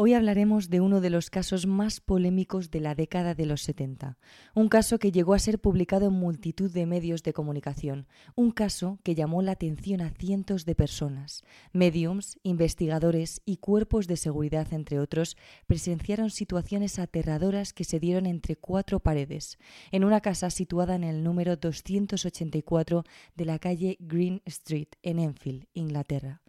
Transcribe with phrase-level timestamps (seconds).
[0.00, 4.16] Hoy hablaremos de uno de los casos más polémicos de la década de los 70,
[4.54, 8.06] un caso que llegó a ser publicado en multitud de medios de comunicación,
[8.36, 11.42] un caso que llamó la atención a cientos de personas.
[11.72, 18.54] Mediums, investigadores y cuerpos de seguridad, entre otros, presenciaron situaciones aterradoras que se dieron entre
[18.54, 19.58] cuatro paredes,
[19.90, 23.02] en una casa situada en el número 284
[23.34, 26.40] de la calle Green Street, en Enfield, Inglaterra.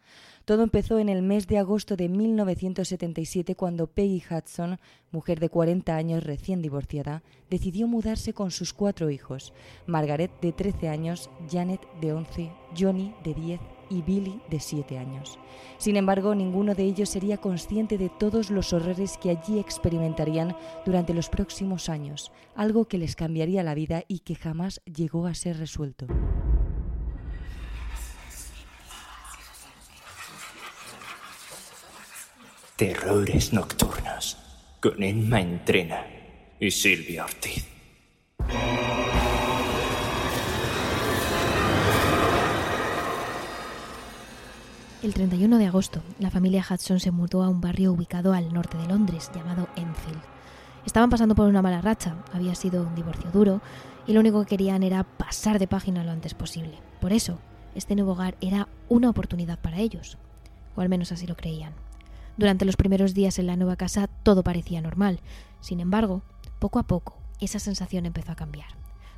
[0.45, 4.79] Todo empezó en el mes de agosto de 1977 cuando Peggy Hudson,
[5.11, 9.53] mujer de 40 años recién divorciada, decidió mudarse con sus cuatro hijos,
[9.85, 13.59] Margaret de 13 años, Janet de 11, Johnny de 10
[13.91, 15.37] y Billy de 7 años.
[15.77, 20.55] Sin embargo, ninguno de ellos sería consciente de todos los horrores que allí experimentarían
[20.85, 25.33] durante los próximos años, algo que les cambiaría la vida y que jamás llegó a
[25.33, 26.07] ser resuelto.
[32.79, 34.37] Terrores Nocturnos
[34.79, 36.05] con Emma Entrena
[36.61, 37.67] y Silvia Ortiz.
[45.03, 48.77] El 31 de agosto, la familia Hudson se mudó a un barrio ubicado al norte
[48.77, 50.21] de Londres llamado Enfield.
[50.85, 53.61] Estaban pasando por una mala racha, había sido un divorcio duro
[54.07, 56.79] y lo único que querían era pasar de página lo antes posible.
[57.01, 57.39] Por eso,
[57.75, 60.17] este nuevo hogar era una oportunidad para ellos,
[60.77, 61.73] o al menos así lo creían.
[62.39, 65.19] Durante los primeros días en la nueva casa todo parecía normal.
[65.59, 66.21] Sin embargo,
[66.59, 68.69] poco a poco, esa sensación empezó a cambiar.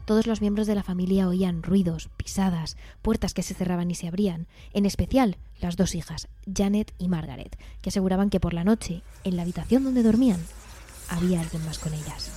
[0.06, 4.08] Todos los miembros de la familia oían ruidos, pisadas, puertas que se cerraban y se
[4.08, 9.04] abrían, en especial las dos hijas, Janet y Margaret, que aseguraban que por la noche,
[9.24, 10.44] en la habitación donde dormían,
[11.08, 12.32] había alguien más con ellas.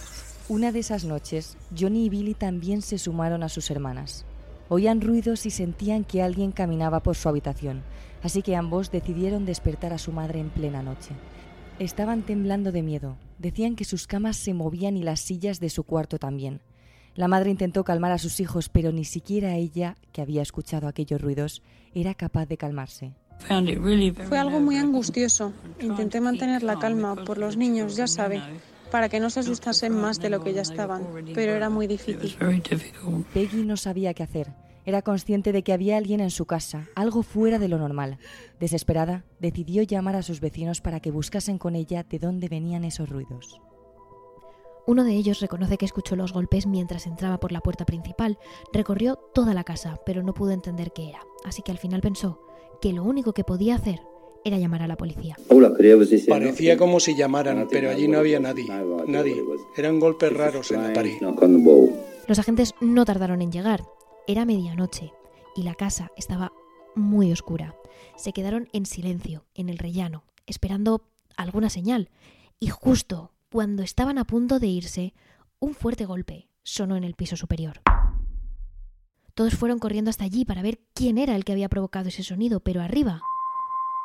[0.51, 4.27] Una de esas noches, Johnny y Billy también se sumaron a sus hermanas.
[4.69, 7.83] Oían ruidos y sentían que alguien caminaba por su habitación,
[8.23, 11.15] así que ambos decidieron despertar a su madre en plena noche.
[11.79, 15.85] Estaban temblando de miedo, decían que sus camas se movían y las sillas de su
[15.85, 16.61] cuarto también.
[17.15, 21.21] La madre intentó calmar a sus hijos, pero ni siquiera ella, que había escuchado aquellos
[21.21, 21.63] ruidos,
[21.95, 23.13] era capaz de calmarse.
[24.29, 25.53] Fue algo muy angustioso.
[25.81, 28.43] Intenté mantener la calma por los niños, ya sabe,
[28.95, 32.37] para que no se asustasen más de lo que ya estaban, pero era muy difícil.
[33.35, 34.53] Peggy no sabía qué hacer.
[34.85, 38.19] Era consciente de que había alguien en su casa, algo fuera de lo normal.
[38.61, 43.09] Desesperada, decidió llamar a sus vecinos para que buscasen con ella de dónde venían esos
[43.09, 43.61] ruidos.
[44.87, 48.39] Uno de ellos reconoce que escuchó los golpes mientras entraba por la puerta principal.
[48.73, 51.23] Recorrió toda la casa, pero no pudo entender qué era.
[51.45, 52.39] Así que al final pensó
[52.81, 54.03] que lo único que podía hacer
[54.45, 55.37] era llamar a la policía.
[56.29, 58.67] Parecía como si llamaran, pero allí no había nadie.
[59.07, 59.43] Nadie.
[59.77, 61.17] Eran golpes raros en la pared.
[62.29, 63.85] Los agentes no tardaron en llegar.
[64.27, 65.13] Era medianoche
[65.57, 66.53] y la casa estaba
[66.95, 67.75] muy oscura.
[68.17, 72.11] Se quedaron en silencio, en el rellano, esperando alguna señal.
[72.61, 75.15] Y justo cuando estaban a punto de irse,
[75.59, 77.81] un fuerte golpe sonó en el piso superior.
[79.35, 82.61] Todos fueron corriendo hasta allí para ver quién era el que había provocado ese sonido,
[82.61, 83.21] pero arriba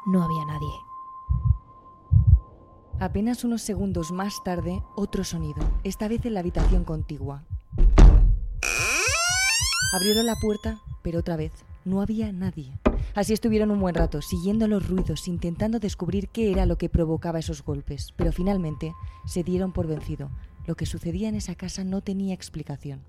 [0.05, 0.73] no había nadie.
[2.99, 7.45] Apenas unos segundos más tarde, otro sonido, esta vez en la habitación contigua.
[9.93, 11.51] Abrieron la puerta, pero otra vez
[11.85, 12.77] no había nadie.
[13.15, 17.39] Así estuvieron un buen rato, siguiendo los ruidos, intentando descubrir qué era lo que provocaba
[17.39, 18.93] esos golpes, pero finalmente
[19.25, 20.29] se dieron por vencido.
[20.67, 23.01] Lo que sucedía en esa casa no tenía explicación.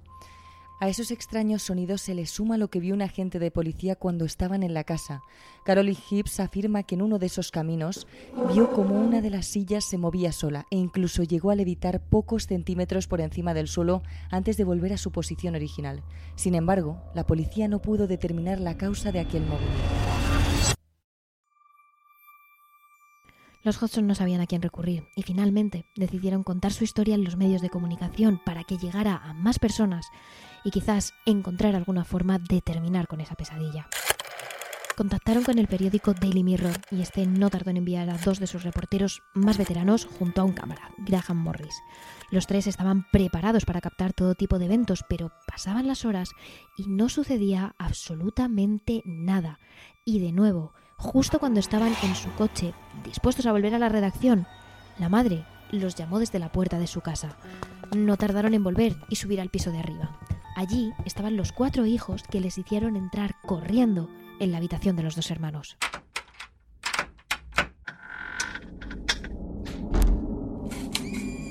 [0.82, 4.24] A esos extraños sonidos se le suma lo que vio un agente de policía cuando
[4.24, 5.20] estaban en la casa.
[5.62, 8.06] Carol Hibbs afirma que en uno de esos caminos
[8.54, 12.46] vio como una de las sillas se movía sola e incluso llegó a levitar pocos
[12.46, 16.02] centímetros por encima del suelo antes de volver a su posición original.
[16.34, 20.00] Sin embargo, la policía no pudo determinar la causa de aquel movimiento.
[23.62, 27.36] Los Hudson no sabían a quién recurrir y finalmente decidieron contar su historia en los
[27.36, 30.06] medios de comunicación para que llegara a más personas
[30.64, 33.88] y quizás encontrar alguna forma de terminar con esa pesadilla.
[35.00, 38.46] Contactaron con el periódico Daily Mirror y este no tardó en enviar a dos de
[38.46, 41.74] sus reporteros más veteranos junto a un cámara, Graham Morris.
[42.30, 46.32] Los tres estaban preparados para captar todo tipo de eventos, pero pasaban las horas
[46.76, 49.58] y no sucedía absolutamente nada.
[50.04, 54.46] Y de nuevo, justo cuando estaban en su coche, dispuestos a volver a la redacción,
[54.98, 57.38] la madre los llamó desde la puerta de su casa.
[57.96, 60.18] No tardaron en volver y subir al piso de arriba.
[60.56, 64.08] Allí estaban los cuatro hijos que les hicieron entrar corriendo
[64.40, 65.76] en la habitación de los dos hermanos.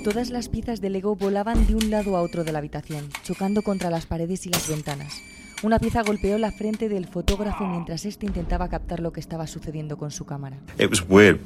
[0.04, 3.62] Todas las piezas de Lego volaban de un lado a otro de la habitación, chocando
[3.62, 5.22] contra las paredes y las ventanas.
[5.62, 9.98] Una pieza golpeó la frente del fotógrafo mientras éste intentaba captar lo que estaba sucediendo
[9.98, 10.58] con su cámara.
[10.80, 11.42] It was weird.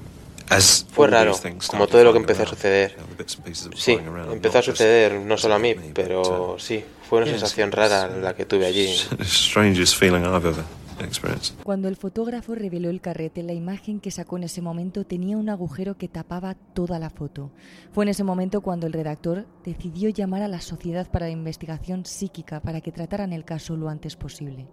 [0.92, 1.36] Fue raro,
[1.68, 2.96] como todo lo que empezó a suceder.
[3.76, 3.98] Sí,
[4.32, 8.46] empezó a suceder, no solo a mí, pero sí, fue una sensación rara la que
[8.46, 8.96] tuve allí.
[11.64, 15.50] Cuando el fotógrafo reveló el carrete, la imagen que sacó en ese momento tenía un
[15.50, 17.52] agujero que tapaba toda la foto.
[17.92, 22.06] Fue en ese momento cuando el redactor decidió llamar a la Sociedad para la Investigación
[22.06, 24.68] Psíquica para que trataran el caso lo antes posible.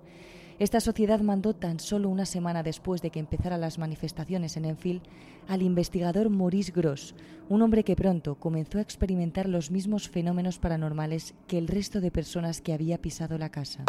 [0.61, 5.01] Esta sociedad mandó tan solo una semana después de que empezaran las manifestaciones en Enfield
[5.49, 7.15] al investigador Maurice Gross,
[7.49, 12.11] un hombre que pronto comenzó a experimentar los mismos fenómenos paranormales que el resto de
[12.11, 13.85] personas que había pisado la casa.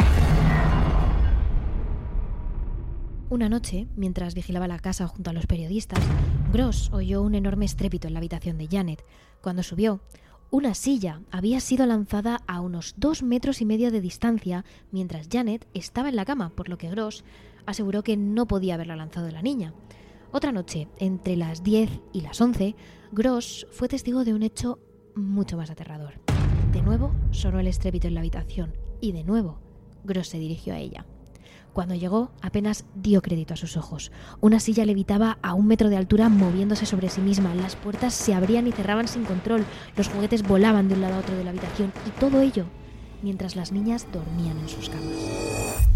[3.28, 6.02] Una noche, mientras vigilaba la casa junto a los periodistas,
[6.54, 9.04] Gross oyó un enorme estrépito en la habitación de Janet.
[9.42, 10.00] Cuando subió,
[10.52, 15.66] una silla había sido lanzada a unos dos metros y medio de distancia mientras Janet
[15.72, 17.24] estaba en la cama, por lo que Gross
[17.64, 19.72] aseguró que no podía haberla lanzado la niña.
[20.30, 22.76] Otra noche, entre las 10 y las 11,
[23.12, 24.78] Gross fue testigo de un hecho
[25.14, 26.20] mucho más aterrador.
[26.70, 29.58] De nuevo sonó el estrépito en la habitación y de nuevo
[30.04, 31.06] Gross se dirigió a ella.
[31.72, 34.12] Cuando llegó, apenas dio crédito a sus ojos.
[34.40, 37.54] Una silla levitaba a un metro de altura moviéndose sobre sí misma.
[37.54, 39.64] Las puertas se abrían y cerraban sin control.
[39.96, 41.92] Los juguetes volaban de un lado a otro de la habitación.
[42.06, 42.66] Y todo ello
[43.22, 45.88] mientras las niñas dormían en sus camas.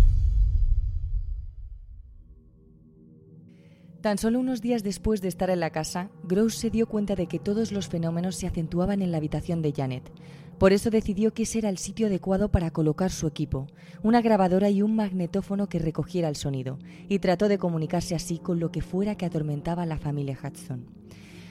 [4.01, 7.27] Tan solo unos días después de estar en la casa, Gross se dio cuenta de
[7.27, 10.13] que todos los fenómenos se acentuaban en la habitación de Janet.
[10.59, 13.67] Por eso decidió que ese era el sitio adecuado para colocar su equipo,
[14.03, 18.59] una grabadora y un magnetófono que recogiera el sonido, y trató de comunicarse así con
[18.59, 20.87] lo que fuera que atormentaba a la familia Hudson.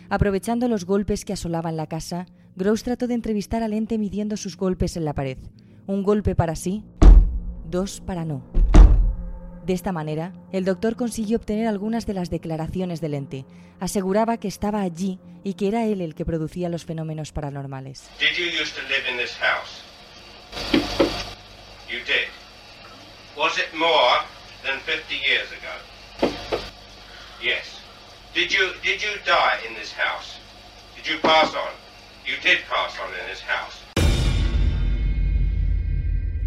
[0.10, 2.26] Aprovechando los golpes que asolaban la casa,
[2.56, 5.38] Gross trató de entrevistar al ente midiendo sus golpes en la pared.
[5.88, 6.84] Un golpe para sí,
[7.70, 8.65] dos para no.
[9.66, 13.46] De esta manera, el doctor consiguió obtener algunas de las declaraciones del ente.
[13.80, 18.08] Aseguraba que estaba allí y que era él el que producía los fenómenos paranormales.
[18.20, 19.82] Did you used to live in this house?
[21.90, 22.30] You did.
[23.36, 24.22] Was it more
[24.64, 26.30] than 50 years ago?
[27.42, 27.82] Yes.
[28.36, 30.38] Did you did you die in this house?
[30.96, 31.74] Did you pass on?
[32.24, 33.85] You did pass on in this house.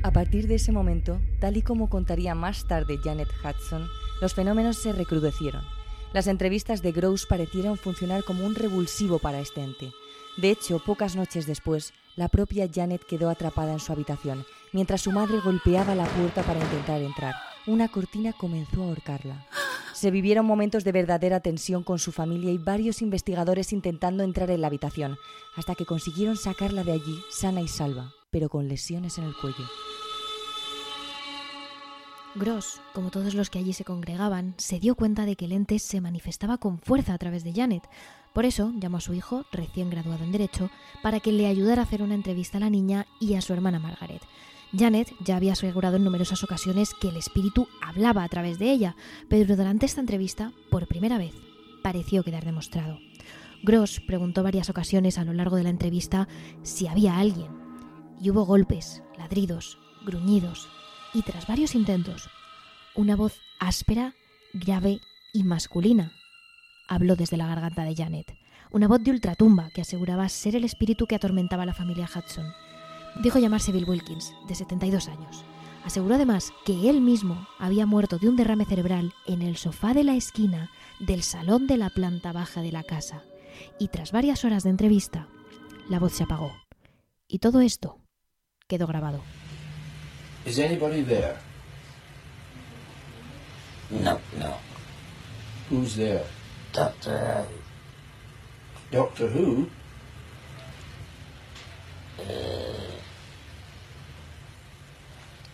[0.03, 3.89] A partir de ese momento, tal y como contaría más tarde Janet Hudson,
[4.21, 5.62] los fenómenos se recrudecieron.
[6.12, 9.93] Las entrevistas de Gross parecieron funcionar como un revulsivo para este ente.
[10.37, 15.11] De hecho, pocas noches después, la propia Janet quedó atrapada en su habitación, mientras su
[15.11, 17.35] madre golpeaba la puerta para intentar entrar.
[17.67, 19.47] Una cortina comenzó a ahorcarla.
[19.95, 24.61] Se vivieron momentos de verdadera tensión con su familia y varios investigadores intentando entrar en
[24.61, 25.19] la habitación,
[25.56, 29.65] hasta que consiguieron sacarla de allí sana y salva, pero con lesiones en el cuello.
[32.35, 35.79] Gross, como todos los que allí se congregaban, se dio cuenta de que el ente
[35.79, 37.89] se manifestaba con fuerza a través de Janet.
[38.33, 40.71] Por eso llamó a su hijo, recién graduado en Derecho,
[41.03, 43.79] para que le ayudara a hacer una entrevista a la niña y a su hermana
[43.79, 44.23] Margaret.
[44.77, 48.95] Janet ya había asegurado en numerosas ocasiones que el espíritu hablaba a través de ella,
[49.29, 51.35] pero durante esta entrevista, por primera vez,
[51.83, 52.99] pareció quedar demostrado.
[53.63, 56.29] Gross preguntó varias ocasiones a lo largo de la entrevista
[56.63, 57.58] si había alguien,
[58.20, 60.69] y hubo golpes, ladridos, gruñidos,
[61.15, 62.29] y tras varios intentos,
[62.94, 64.15] una voz áspera,
[64.53, 65.00] grave
[65.32, 66.12] y masculina
[66.88, 68.35] habló desde la garganta de Janet,
[68.73, 72.47] una voz de ultratumba que aseguraba ser el espíritu que atormentaba a la familia Hudson.
[73.23, 75.45] Dijo llamarse Bill Wilkins, de 72 años.
[75.85, 80.04] Aseguró además que él mismo había muerto de un derrame cerebral en el sofá de
[80.04, 83.23] la esquina del salón de la planta baja de la casa.
[83.78, 85.28] Y tras varias horas de entrevista,
[85.88, 86.52] la voz se apagó.
[87.26, 88.00] Y todo esto
[88.69, 89.23] quedó grabado.
[90.45, 91.37] Is anybody there?
[93.91, 94.57] No, no.
[95.71, 96.25] Who's there?
[96.73, 97.47] Doctor
[98.91, 99.69] Doctor Who?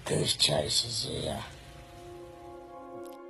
[0.06, 1.38] Goose Chases here.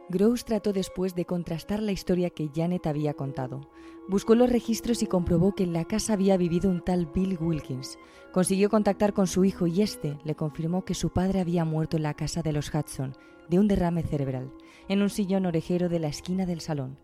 [0.09, 3.67] Gross trató después de contrastar la historia que Janet había contado.
[4.07, 7.99] Buscó los registros y comprobó que en la casa había vivido un tal Bill Wilkins.
[8.33, 12.03] Consiguió contactar con su hijo y este le confirmó que su padre había muerto en
[12.03, 13.17] la casa de los Hudson
[13.49, 14.53] de un derrame cerebral,
[14.89, 16.99] en un sillón orejero de la esquina del salón.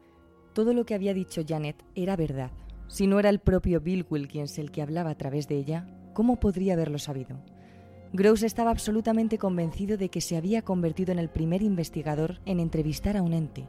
[0.53, 2.51] Todo lo que había dicho Janet era verdad.
[2.89, 6.39] Si no era el propio Bill Wilkins el que hablaba a través de ella, ¿cómo
[6.41, 7.43] podría haberlo sabido?
[8.13, 13.17] Gross estaba absolutamente convencido de que se había convertido en el primer investigador en entrevistar
[13.17, 13.65] a un ente.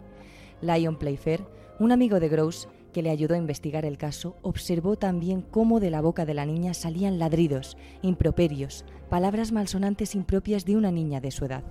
[0.61, 1.45] Lyon Playfair,
[1.79, 5.89] un amigo de Gross que le ayudó a investigar el caso, observó también cómo de
[5.89, 11.31] la boca de la niña salían ladridos, improperios, palabras malsonantes impropias de una niña de
[11.31, 11.63] su edad.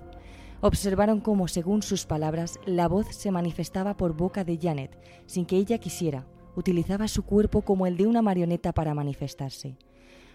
[0.61, 5.57] Observaron cómo, según sus palabras, la voz se manifestaba por boca de Janet, sin que
[5.57, 9.75] ella quisiera, utilizaba su cuerpo como el de una marioneta para manifestarse.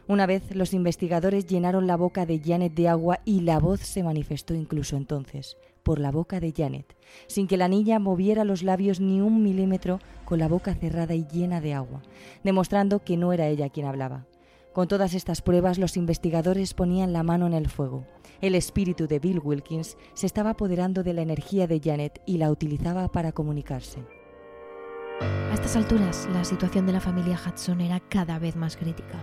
[0.08, 4.02] Una vez los investigadores llenaron la boca de Janet de agua y la voz se
[4.02, 6.96] manifestó incluso entonces, por la boca de Janet,
[7.28, 11.28] sin que la niña moviera los labios ni un milímetro con la boca cerrada y
[11.28, 12.02] llena de agua,
[12.42, 14.26] demostrando que no era ella quien hablaba.
[14.72, 18.04] Con todas estas pruebas, los investigadores ponían la mano en el fuego.
[18.40, 22.50] El espíritu de Bill Wilkins se estaba apoderando de la energía de Janet y la
[22.50, 24.00] utilizaba para comunicarse.
[25.20, 29.20] A estas alturas, la situación de la familia Hudson era cada vez más crítica.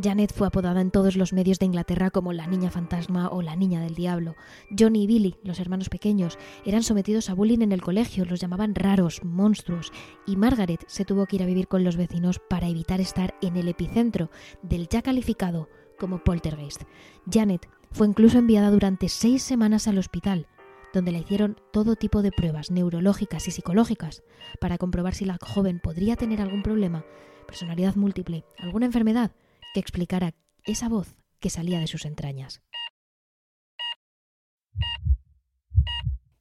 [0.00, 3.56] Janet fue apodada en todos los medios de Inglaterra como la niña fantasma o la
[3.56, 4.36] niña del diablo.
[4.78, 8.74] Johnny y Billy, los hermanos pequeños, eran sometidos a bullying en el colegio, los llamaban
[8.74, 9.92] raros, monstruos,
[10.26, 13.56] y Margaret se tuvo que ir a vivir con los vecinos para evitar estar en
[13.56, 14.30] el epicentro
[14.62, 15.68] del ya calificado
[15.98, 16.82] como poltergeist.
[17.30, 20.46] Janet fue incluso enviada durante seis semanas al hospital,
[20.92, 24.22] donde le hicieron todo tipo de pruebas neurológicas y psicológicas
[24.60, 27.04] para comprobar si la joven podría tener algún problema,
[27.46, 29.32] personalidad múltiple, alguna enfermedad
[29.74, 30.34] que explicara
[30.64, 32.62] esa voz que salía de sus entrañas.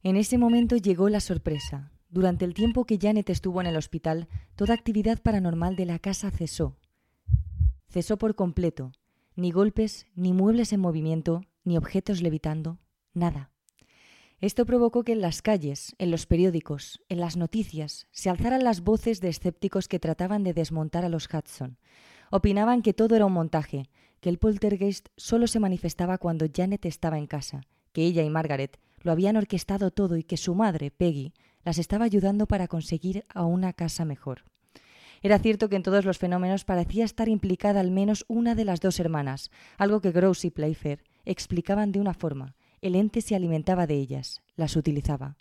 [0.04, 1.92] En ese momento llegó la sorpresa.
[2.10, 6.32] Durante el tiempo que Janet estuvo en el hospital, toda actividad paranormal de la casa
[6.32, 6.78] cesó.
[7.88, 8.92] Cesó por completo.
[9.36, 12.80] Ni golpes, ni muebles en movimiento, ni objetos levitando,
[13.14, 13.51] nada.
[14.42, 18.82] Esto provocó que en las calles, en los periódicos, en las noticias, se alzaran las
[18.82, 21.78] voces de escépticos que trataban de desmontar a los Hudson.
[22.32, 27.20] Opinaban que todo era un montaje, que el poltergeist solo se manifestaba cuando Janet estaba
[27.20, 27.62] en casa,
[27.94, 31.34] que ella y Margaret lo habían orquestado todo y que su madre, Peggy,
[31.64, 34.44] las estaba ayudando para conseguir a una casa mejor.
[35.22, 38.80] Era cierto que en todos los fenómenos parecía estar implicada al menos una de las
[38.80, 43.88] dos hermanas, algo que Gross y Playfair explicaban de una forma, el ente se alimentaba
[43.88, 45.38] de ellas, las utilizaba.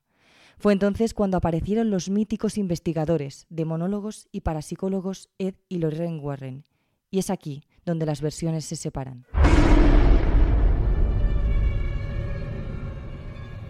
[0.59, 6.64] Fue entonces cuando aparecieron los míticos investigadores, demonólogos y parapsicólogos Ed y Lorraine Warren.
[7.11, 9.25] Y es aquí donde las versiones se separan.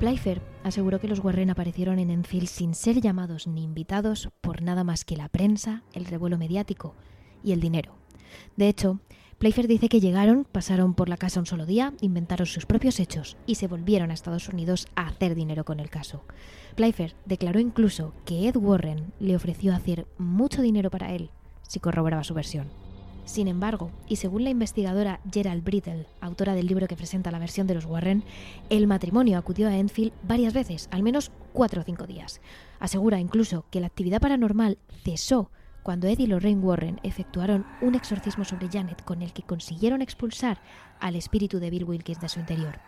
[0.00, 4.82] Playfair aseguró que los Warren aparecieron en Enfield sin ser llamados ni invitados por nada
[4.82, 6.96] más que la prensa, el revuelo mediático
[7.44, 7.94] y el dinero.
[8.56, 9.00] De hecho,
[9.40, 13.38] Playfair dice que llegaron, pasaron por la casa un solo día, inventaron sus propios hechos
[13.46, 16.24] y se volvieron a Estados Unidos a hacer dinero con el caso.
[16.74, 21.30] Playfair declaró incluso que Ed Warren le ofreció hacer mucho dinero para él
[21.66, 22.66] si corroboraba su versión.
[23.24, 27.66] Sin embargo, y según la investigadora Gerald Brittle, autora del libro que presenta la versión
[27.66, 28.24] de los Warren,
[28.68, 32.42] el matrimonio acudió a Enfield varias veces, al menos cuatro o cinco días.
[32.78, 35.50] Asegura incluso que la actividad paranormal cesó
[35.82, 40.60] cuando Ed y Lorraine Warren efectuaron un exorcismo sobre Janet con el que consiguieron expulsar
[40.98, 42.80] al espíritu de Bill Wilkins de su interior.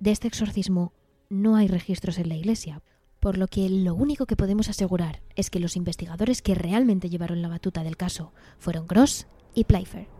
[0.00, 0.92] De este exorcismo
[1.30, 2.82] no hay registros en la iglesia,
[3.20, 7.40] por lo que lo único que podemos asegurar es que los investigadores que realmente llevaron
[7.42, 10.13] la batuta del caso fueron Gross y Playfair.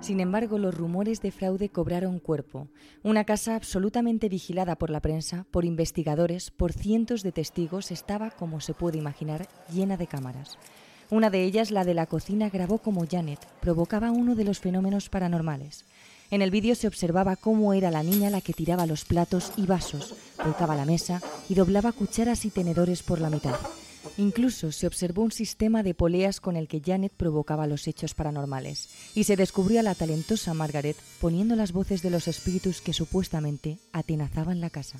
[0.00, 2.68] Sin embargo, los rumores de fraude cobraron cuerpo.
[3.02, 8.60] Una casa absolutamente vigilada por la prensa, por investigadores, por cientos de testigos, estaba, como
[8.60, 10.56] se puede imaginar, llena de cámaras.
[11.10, 15.10] Una de ellas, la de la cocina, grabó como Janet provocaba uno de los fenómenos
[15.10, 15.84] paranormales.
[16.30, 19.66] En el vídeo se observaba cómo era la niña la que tiraba los platos y
[19.66, 23.56] vasos, volcaba la mesa y doblaba cucharas y tenedores por la mitad.
[24.16, 28.88] Incluso se observó un sistema de poleas con el que Janet provocaba los hechos paranormales,
[29.14, 33.78] y se descubrió a la talentosa Margaret poniendo las voces de los espíritus que supuestamente
[33.92, 34.98] atenazaban la casa.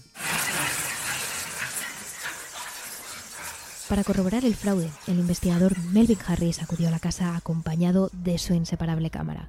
[3.89, 8.55] Para corroborar el fraude, el investigador Melvin Harris acudió a la casa acompañado de su
[8.55, 9.49] inseparable cámara.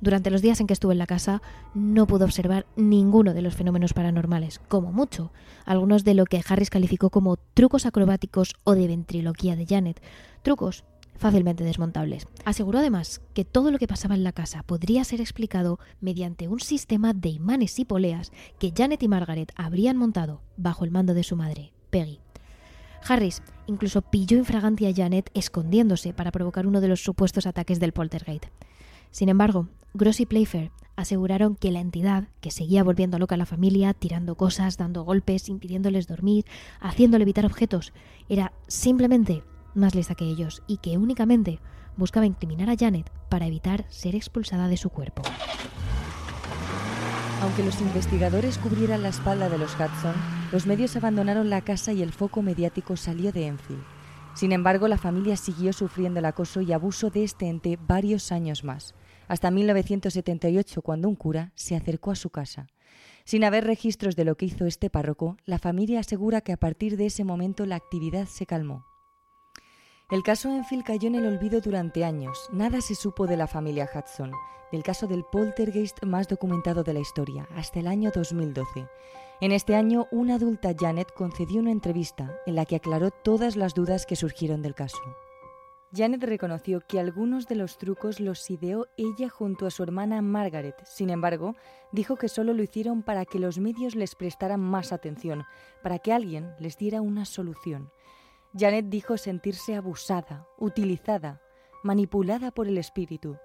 [0.00, 1.42] Durante los días en que estuvo en la casa
[1.74, 5.30] no pudo observar ninguno de los fenómenos paranormales, como mucho,
[5.66, 10.02] algunos de lo que Harris calificó como trucos acrobáticos o de ventriloquía de Janet,
[10.42, 10.84] trucos
[11.16, 12.26] fácilmente desmontables.
[12.46, 16.60] Aseguró además que todo lo que pasaba en la casa podría ser explicado mediante un
[16.60, 21.24] sistema de imanes y poleas que Janet y Margaret habrían montado bajo el mando de
[21.24, 22.20] su madre, Peggy.
[23.06, 27.80] Harris incluso pilló en fragancia a Janet escondiéndose para provocar uno de los supuestos ataques
[27.80, 28.46] del poltergeist.
[29.10, 33.46] Sin embargo, Gross y Playfair aseguraron que la entidad, que seguía volviendo loca a la
[33.46, 36.44] familia, tirando cosas, dando golpes, impidiéndoles dormir,
[36.80, 37.92] haciéndole evitar objetos,
[38.28, 39.42] era simplemente
[39.74, 41.60] más lista que ellos y que únicamente
[41.96, 45.22] buscaba incriminar a Janet para evitar ser expulsada de su cuerpo.
[47.42, 50.14] Aunque los investigadores cubrieran la espalda de los Hudson,
[50.52, 53.99] los medios abandonaron la casa y el foco mediático salió de Enfield.
[54.34, 58.64] Sin embargo, la familia siguió sufriendo el acoso y abuso de este ente varios años
[58.64, 58.94] más
[59.30, 62.66] hasta 1978, cuando un cura se acercó a su casa.
[63.24, 66.96] Sin haber registros de lo que hizo este párroco, la familia asegura que a partir
[66.96, 68.89] de ese momento la actividad se calmó.
[70.10, 72.48] El caso Enfield cayó en el olvido durante años.
[72.52, 74.32] Nada se supo de la familia Hudson,
[74.72, 78.88] del caso del poltergeist más documentado de la historia, hasta el año 2012.
[79.40, 83.72] En este año, una adulta Janet concedió una entrevista en la que aclaró todas las
[83.74, 84.98] dudas que surgieron del caso.
[85.94, 90.74] Janet reconoció que algunos de los trucos los ideó ella junto a su hermana Margaret.
[90.86, 91.54] Sin embargo,
[91.92, 95.44] dijo que solo lo hicieron para que los medios les prestaran más atención,
[95.84, 97.92] para que alguien les diera una solución.
[98.56, 101.40] Janet dijo sentirse abusada, utilizada,
[101.84, 103.36] manipulada por el espíritu.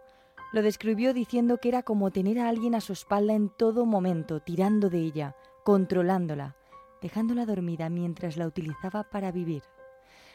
[0.52, 4.40] Lo describió diciendo que era como tener a alguien a su espalda en todo momento,
[4.40, 6.56] tirando de ella, controlándola,
[7.02, 9.64] dejándola dormida mientras la utilizaba para vivir.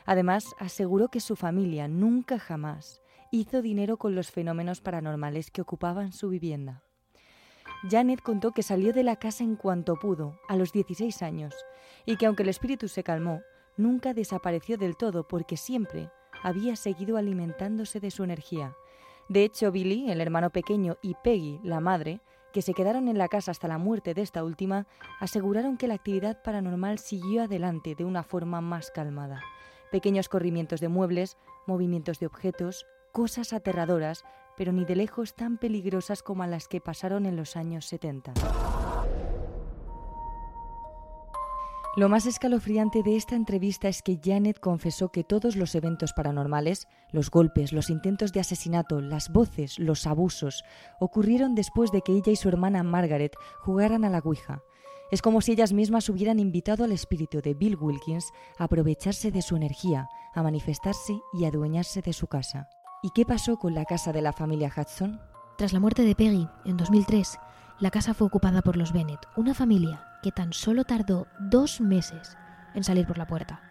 [0.06, 6.12] Además, aseguró que su familia nunca jamás hizo dinero con los fenómenos paranormales que ocupaban
[6.12, 6.82] su vivienda.
[7.88, 11.54] Janet contó que salió de la casa en cuanto pudo, a los 16 años,
[12.06, 13.40] y que aunque el espíritu se calmó,
[13.80, 16.10] nunca desapareció del todo porque siempre
[16.42, 18.76] había seguido alimentándose de su energía.
[19.28, 22.20] De hecho, Billy, el hermano pequeño, y Peggy, la madre,
[22.52, 24.86] que se quedaron en la casa hasta la muerte de esta última,
[25.20, 29.40] aseguraron que la actividad paranormal siguió adelante de una forma más calmada
[29.90, 34.24] pequeños corrimientos de muebles, movimientos de objetos, cosas aterradoras,
[34.56, 38.32] pero ni de lejos tan peligrosas como las que pasaron en los años 70.
[42.00, 46.88] Lo más escalofriante de esta entrevista es que Janet confesó que todos los eventos paranormales,
[47.12, 50.64] los golpes, los intentos de asesinato, las voces, los abusos,
[50.98, 54.62] ocurrieron después de que ella y su hermana Margaret jugaran a la Ouija,
[55.10, 59.42] es como si ellas mismas hubieran invitado al espíritu de Bill Wilkins a aprovecharse de
[59.42, 62.70] su energía, a manifestarse y adueñarse de su casa.
[63.02, 65.20] ¿Y qué pasó con la casa de la familia Hudson?
[65.58, 67.38] Tras la muerte de Peggy, en 2003,
[67.78, 72.36] la casa fue ocupada por los Bennett, una familia que tan solo tardó dos meses
[72.74, 73.62] en salir por la puerta.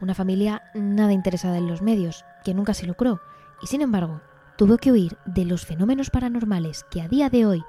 [0.00, 3.20] Una familia nada interesada en los medios, que nunca se lucró,
[3.62, 4.20] y sin embargo,
[4.56, 7.62] tuvo que huir de los fenómenos paranormales que a día de hoy,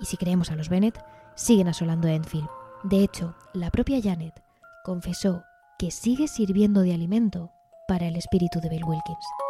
[0.00, 2.48] y si creemos a los Bennett, siguen asolando Enfield.
[2.84, 4.42] De hecho, la propia Janet
[4.84, 5.44] confesó
[5.78, 7.52] que sigue sirviendo de alimento
[7.86, 9.41] para el espíritu de Bill Wilkins.